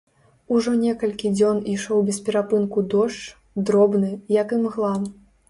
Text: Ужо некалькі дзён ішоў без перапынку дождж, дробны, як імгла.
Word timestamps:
Ужо 0.53 0.71
некалькі 0.83 1.29
дзён 1.35 1.59
ішоў 1.73 1.99
без 2.07 2.17
перапынку 2.31 2.85
дождж, 2.95 3.21
дробны, 3.69 4.11
як 4.41 4.59
імгла. 4.61 4.93